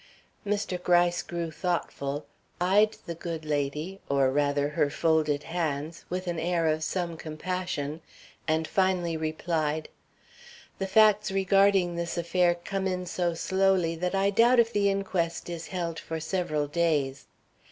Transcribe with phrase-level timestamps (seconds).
[0.47, 0.81] Mr.
[0.81, 2.25] Gryce grew thoughtful,
[2.59, 8.01] eyed the good lady, or rather her folded hands, with an air of some compassion,
[8.47, 9.89] and finally replied:
[10.79, 15.47] "The facts regarding this affair come in so slowly that I doubt if the inquest
[15.51, 17.27] is held for several days.